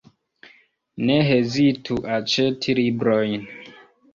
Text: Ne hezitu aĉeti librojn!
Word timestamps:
Ne 1.09 1.17
hezitu 1.27 1.99
aĉeti 2.17 2.77
librojn! 2.81 3.45